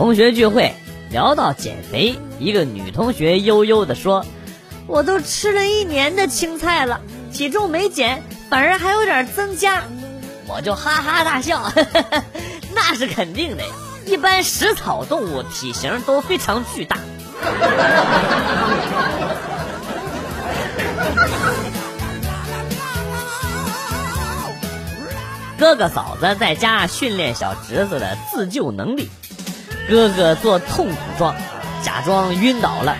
[0.00, 0.72] 同学聚会
[1.10, 4.24] 聊到减肥，一个女同学悠悠地说
[4.88, 7.02] ：“我都吃了一年的青菜了，
[7.34, 9.82] 体重没减，反而还有点增加。”
[10.48, 11.70] 我就哈哈大笑，
[12.74, 13.64] 那是肯定的。
[14.06, 16.96] 一般食草动物体型都非常巨大。
[25.58, 29.10] 哥哥嫂子在家训练小侄子的自救能力。
[29.88, 31.34] 哥哥做痛苦状，
[31.82, 32.96] 假装晕倒了。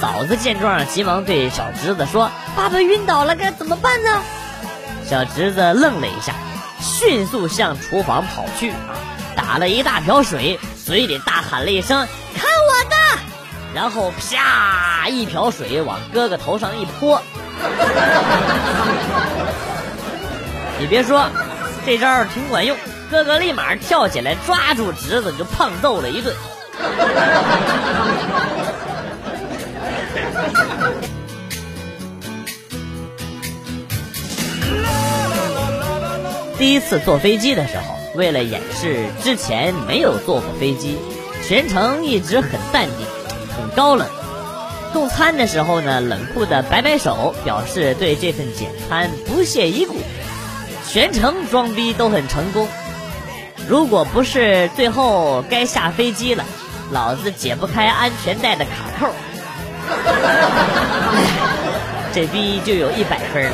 [0.00, 4.22] 嫂子见状，急忙对小侄子说：“爸爸晕倒了，该怎么办呢？”
[5.08, 6.32] 小侄子愣了一下，
[6.80, 8.72] 迅速向厨房跑去，
[9.36, 12.96] 打了一大瓢水，嘴里大喊了一声：“看我的！”
[13.74, 17.22] 然后啪，一瓢水往哥哥头上一泼。
[20.80, 21.28] 你别说。
[21.84, 22.76] 这招挺管用，
[23.12, 26.34] 哥哥立马跳起来抓住侄子就胖揍了一顿。
[36.56, 37.82] 第一次坐飞机的时候，
[38.14, 40.96] 为了掩饰之前没有坐过飞机，
[41.46, 43.06] 全程一直很淡定，
[43.54, 44.08] 很高冷。
[44.94, 49.96] 送餐的时候呢，冷酷的摆摆手，表示对这份简餐不屑一顾。
[50.88, 52.68] 全程装逼都很成功，
[53.68, 56.44] 如果不是最后该下飞机了，
[56.90, 59.08] 老子解不开安全带的卡扣，
[62.12, 63.52] 这逼就有一百分了。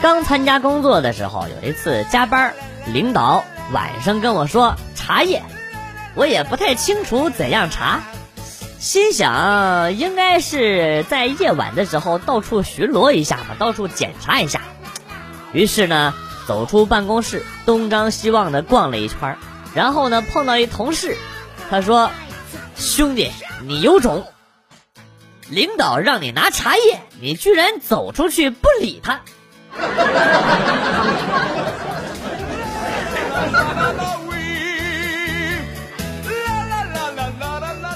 [0.00, 2.54] 刚参加工作的时候，有一次加班，
[2.86, 5.42] 领导晚上跟我说茶叶。
[6.14, 8.00] 我也不太清楚怎样查，
[8.80, 14.62] 心想应该是在夜晚的时候到处巡逻一下吧，到处检查一下。
[15.52, 16.14] 于是呢，
[16.46, 19.36] 走出办公室，东张西望的逛了一圈，
[19.74, 21.18] 然后呢碰到一同事，
[21.68, 22.10] 他说
[22.74, 23.30] ：“兄弟，
[23.66, 24.26] 你有种！
[25.50, 29.20] 领导让你拿茶叶，你居然走出去不理他。”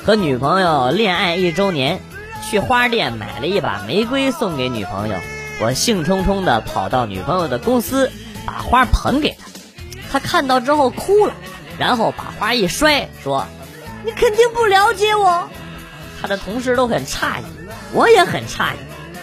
[0.04, 1.98] 和女朋友恋爱一周年，
[2.42, 5.16] 去花店买了一把玫瑰送给女朋友。
[5.62, 8.12] 我兴冲冲的跑到女朋友的公司，
[8.44, 9.47] 把花捧给她。
[10.12, 11.32] 她看到之后哭了，
[11.78, 13.47] 然后把花一摔，说
[14.04, 15.48] ：“你肯定不了解我。”
[16.21, 17.44] 她的同事都很诧异，
[17.94, 18.76] 我也很诧异。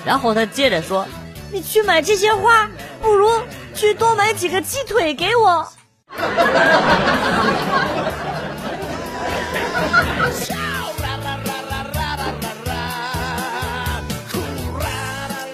[0.04, 1.06] 然后她接着说
[1.54, 2.72] ：“你去买这些花，
[3.04, 3.30] 不如
[3.76, 5.68] 去多买几个鸡腿给我。”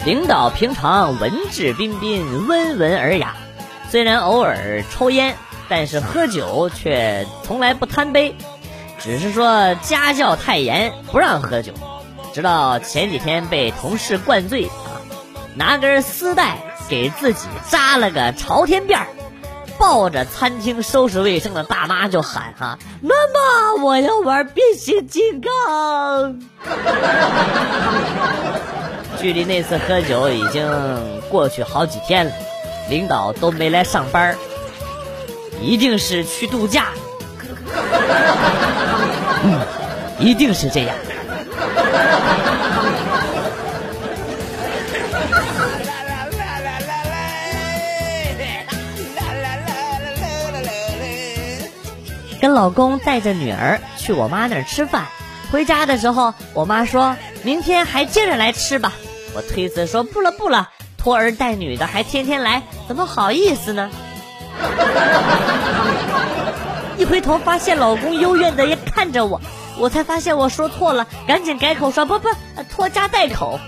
[0.08, 3.36] 领导平常文质彬彬、温文尔雅，
[3.90, 5.36] 虽然偶尔抽烟，
[5.68, 8.34] 但是喝酒却从来不贪杯，
[9.00, 11.74] 只是说家教太严，不让喝酒。
[12.34, 15.04] 直到前几天被同事灌醉啊，
[15.56, 19.08] 拿根丝带给自己扎了个朝天辫儿，
[19.78, 26.40] 抱着餐厅收拾卫生的大妈就喊：“哈，妈妈，我要玩变形金刚。”
[29.20, 32.32] 距离那次喝酒已经过去好几天了，
[32.90, 34.38] 领导都没来上班
[35.60, 36.90] 一定是去度假。
[39.44, 39.60] 嗯，
[40.20, 40.96] 一定是这样。
[52.40, 55.08] 跟老公带着女儿去我妈那儿吃饭，
[55.52, 58.94] 回家的时候，我妈说明天还接着来吃吧。
[59.38, 63.88] 我推辞说不了不了，拖儿带女的还天天来，怎么好意思呢？
[66.98, 69.40] 一回头发现老公幽怨的也看着我，
[69.78, 72.30] 我才发现我说错了，赶紧改口说不不，
[72.72, 73.60] 拖家带口。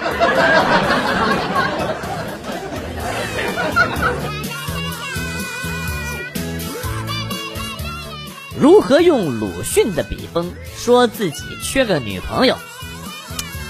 [8.60, 12.58] 如何用鲁迅的笔锋说自己缺个女朋友？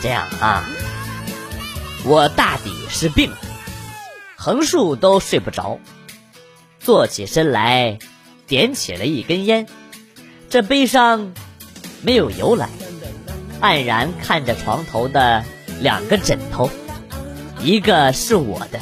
[0.02, 0.64] 这样啊。
[2.06, 3.32] 我大抵是病，
[4.36, 5.78] 横竖都睡不着，
[6.78, 7.98] 坐起身来，
[8.46, 9.66] 点起了一根烟。
[10.50, 11.32] 这悲伤
[12.02, 12.68] 没有由来，
[13.62, 15.42] 黯然看着床头的
[15.80, 16.68] 两个枕头，
[17.58, 18.78] 一个是我的，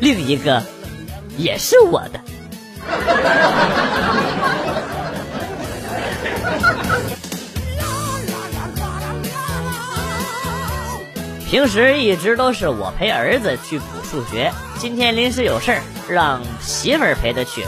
[0.00, 0.62] 另一个
[1.36, 2.20] 也是我的。
[11.48, 17.64] 平时一直都是我陪儿子去补数学，今天临时有事儿，让媳妇儿陪他去。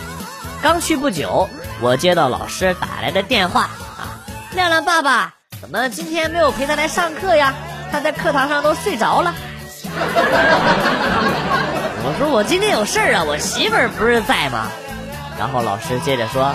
[0.60, 1.48] 刚去不久，
[1.80, 3.62] 我接到老师打来的电话
[3.96, 4.18] 啊，
[4.52, 7.54] 亮亮爸爸，怎么今天没有陪他来上课呀？
[7.92, 9.32] 他在课堂上都睡着了。
[12.04, 14.66] 我说我今天有事儿啊，我媳妇儿不是在吗？
[15.38, 16.52] 然后老师接着说，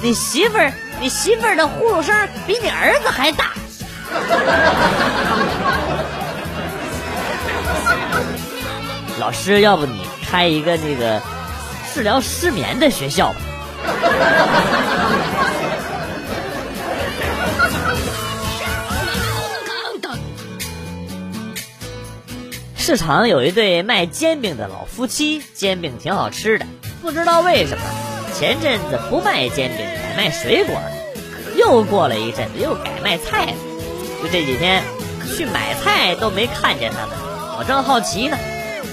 [0.00, 3.50] 你媳妇儿，你媳妇儿的呼噜声比你儿子还大。
[9.20, 11.20] 老师，要不你开一个那个
[11.92, 13.36] 治疗失眠的学校吧？
[22.78, 26.64] 市场有一对卖煎饼的老夫妻，煎饼挺好吃的，
[27.02, 27.84] 不知道为什么
[28.34, 30.90] 前阵子不卖煎饼，改卖水果了。
[31.56, 33.52] 又过了一阵子，又改卖菜了。
[34.22, 34.82] 就这几天
[35.36, 37.14] 去买菜都没看见他们，
[37.58, 38.38] 我正好奇呢。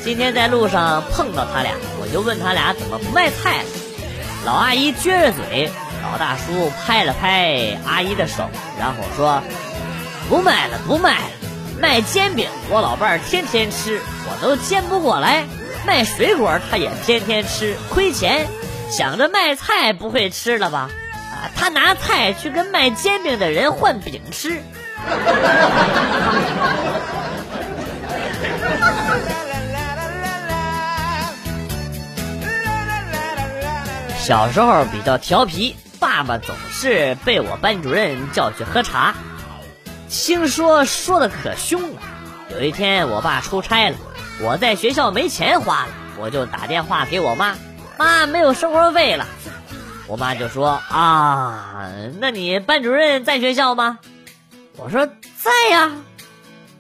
[0.08, 3.66] 今天在路上碰到他俩，我就问他俩怎么不卖菜了。
[4.46, 5.70] 老阿姨撅着嘴，
[6.02, 8.50] 老大叔拍了拍阿姨的手，
[8.80, 9.44] 然后说
[10.30, 11.26] ：“不卖了，不卖了。
[11.82, 14.00] 卖煎饼，我老伴儿天天吃，
[14.30, 15.44] 我都煎不过来；
[15.86, 18.48] 卖水果，他也天天吃，亏钱。
[18.90, 20.90] 想着卖菜不会吃了吧？
[21.34, 24.62] 啊，他拿菜去跟卖煎饼的人换饼吃。”
[34.28, 39.16] 小时候比较调皮，爸爸总是被我班主任叫去喝茶，
[40.10, 42.02] 听说说的可凶了。
[42.52, 43.96] 有一天我爸出差了，
[44.42, 45.88] 我在学校没钱花了，
[46.20, 47.56] 我就打电话给我妈，
[47.98, 49.26] 妈没有生活费了。
[50.08, 51.88] 我妈就说啊，
[52.20, 54.00] 那你班主任在学校吗？
[54.76, 55.94] 我说在呀。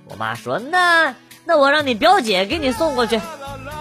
[0.03, 1.15] 我妈说那
[1.45, 3.21] 那我让你表姐给你送过去。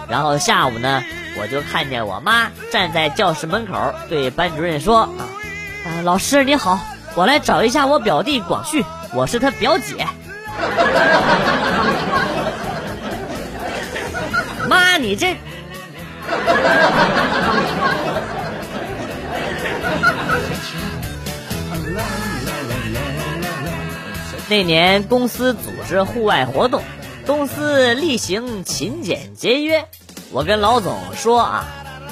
[0.07, 1.03] 然后下午呢？
[1.39, 5.01] 我就看见我妈站在教室门口，对班主任说
[5.85, 6.79] ：“啊，老师你好，
[7.15, 10.07] 我来找一下我表弟广旭，我是他表姐。
[14.67, 15.37] ”妈，你这……
[24.49, 26.81] 那年公司组织户外活动，
[27.25, 29.85] 公司例行勤俭节约。
[30.31, 31.65] 我跟老总说啊，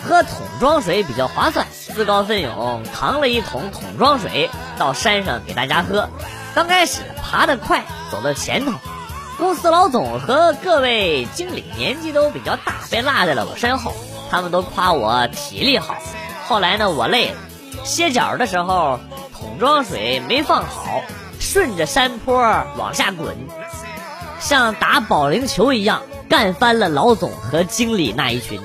[0.03, 6.09] 喝桶装水比较划算，自告奋勇扛了一桶桶装水到山上给大家喝。
[6.53, 8.71] 刚开始爬得快，走到前头，
[9.38, 13.94] 公司老总和各位经理年纪都比较大，被落在了我身后。
[14.31, 15.97] 他们都夸我体力好。
[16.47, 17.35] 后来呢，我累了，
[17.83, 19.00] 歇脚的时候，
[19.38, 21.01] 桶装水没放好，
[21.39, 22.41] 顺着山坡
[22.78, 23.35] 往下滚，
[24.40, 26.01] 像打保龄球一样。
[26.29, 28.59] 干翻了老总和经理那一群。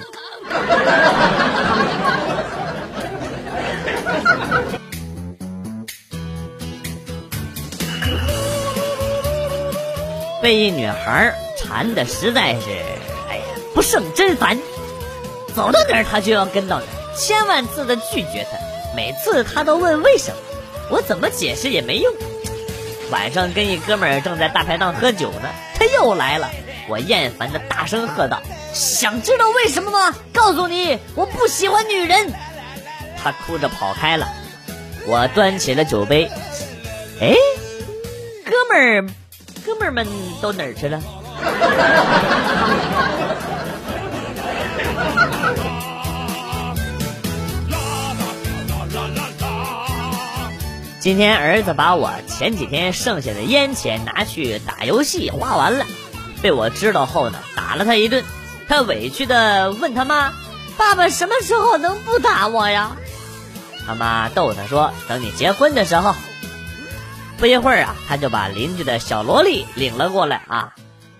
[10.42, 12.70] 被一女孩缠的实在是，
[13.28, 13.42] 哎呀，
[13.74, 14.58] 不胜真烦。
[15.54, 18.56] 走到哪儿他就要跟到哪儿，千万次的拒绝他，
[18.96, 20.36] 每次他都问为什么，
[20.90, 22.12] 我怎么解释也没用。
[23.10, 26.48] 晚上跟一哥们儿正在大排档喝酒呢，他又来了。
[26.90, 28.42] 我厌烦的大声喝道
[28.74, 30.12] ：“想知道为什么吗？
[30.34, 32.32] 告诉你，我不喜欢女人。”
[33.22, 34.26] 他哭着跑开了。
[35.06, 36.28] 我端起了酒杯，
[37.20, 37.32] 哎，
[38.44, 39.06] 哥们儿，
[39.64, 40.06] 哥们儿们
[40.42, 41.00] 都哪儿去了？
[51.00, 55.86] 今天儿子把我前几天剩下的烟钱拿去打游戏花完了。
[56.42, 58.24] 被我知道后呢，打了他一顿。
[58.68, 60.32] 他委屈的问他妈
[60.78, 62.96] ：“爸爸什么时候能不打我呀？”
[63.86, 66.14] 他妈逗他说：“等你结婚的时候。”
[67.36, 70.74] 不一会儿啊，他就把邻居的小萝莉领了过来啊，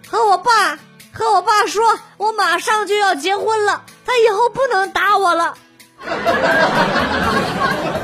[0.09, 0.79] 和我爸
[1.13, 5.57] 和我爸说：“我马上就要结婚了，他以后不能打我了。”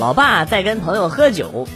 [0.00, 1.68] 老爸在跟朋友喝酒，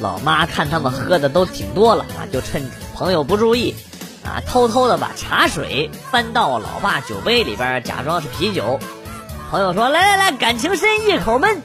[0.00, 3.76] 老妈看他们喝的都挺多了啊，就趁朋友不注意，
[4.24, 8.80] 啊，偷偷的把茶水翻到老爸酒杯里边，假装是啤酒。
[9.48, 11.62] 朋友说：“来来来，感情深，一口闷。”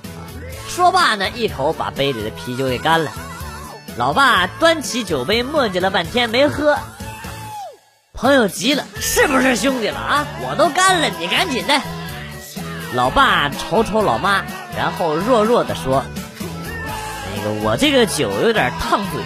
[0.69, 3.11] 说罢呢，一口把杯里的啤酒给干了。
[3.97, 6.77] 老爸端起酒杯，磨叽了半天没喝。
[8.13, 10.27] 朋友急了：“是不是兄弟了啊？
[10.47, 11.81] 我都干了，你赶紧的。”
[12.93, 14.45] 老爸瞅瞅老妈。
[14.77, 16.03] 然后弱弱的说
[17.35, 19.21] ：“那个我这个酒有点烫嘴。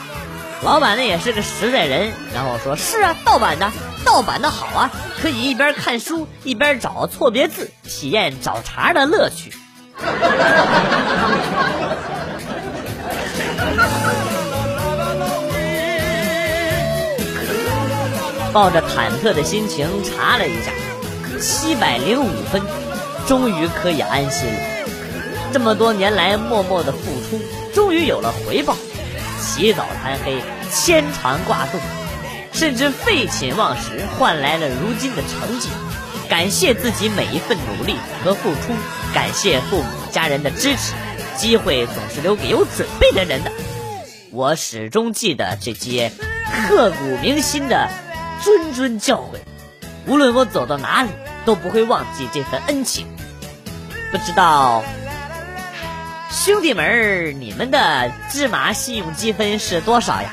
[0.62, 3.70] 老板呢也是个实在人，然后说：“是啊，盗版的，
[4.04, 4.90] 盗版的好啊，
[5.22, 9.52] 可以一边看书一边找错别字，体验找茬的乐趣。”
[18.52, 20.72] 抱着忐忑的心情查了一下，
[21.38, 22.62] 七百零五分，
[23.26, 24.58] 终于可以安心了。
[25.52, 27.38] 这么多年来默默的付出，
[27.74, 28.74] 终于有了回报。
[29.40, 31.78] 起早贪黑，牵肠挂肚，
[32.52, 35.68] 甚至废寝忘食，换来了如今的成绩。
[36.28, 38.74] 感谢自己每一份努力和付出，
[39.14, 40.94] 感谢父母家人的支持。
[41.36, 43.52] 机会总是留给有准备的人的。
[44.32, 46.10] 我始终记得这些
[46.68, 47.88] 刻骨铭心的
[48.42, 49.38] 谆谆教诲，
[50.06, 51.10] 无论我走到哪里，
[51.44, 53.06] 都不会忘记这份恩情。
[54.10, 54.82] 不知道。
[56.30, 60.32] 兄弟们，你们的芝麻信用积分是多少呀？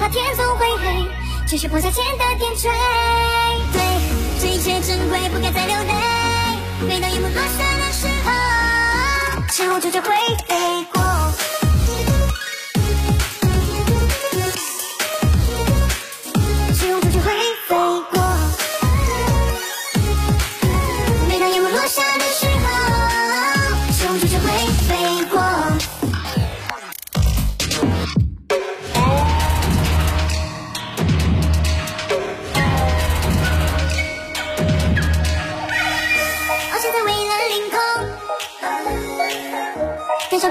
[0.00, 1.06] 怕天总会黑，
[1.46, 2.70] 继续放下前的点缀。
[3.70, 3.82] 对，
[4.40, 5.92] 这一切珍贵，不该再流泪。
[6.88, 8.30] 每当夜幕落下的时候。
[40.40, 40.48] 小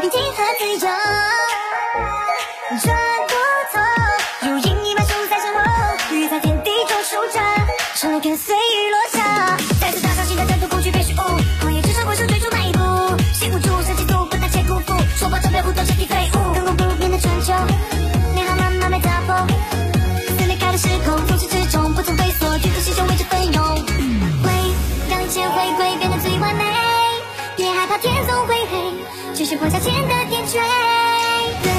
[28.26, 28.94] 总会黑，
[29.36, 30.60] 只是破晓前的点缀。
[31.64, 31.70] 对。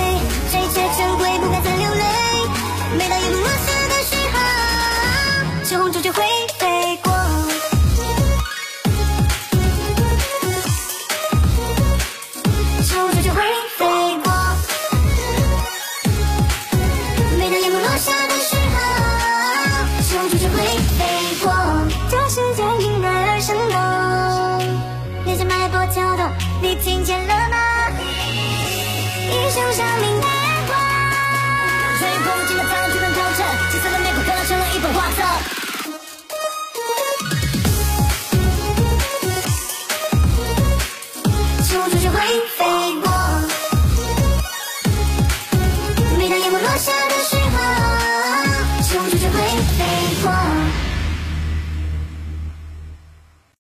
[26.63, 27.57] 你听见了吗？
[29.31, 30.10] 一声响。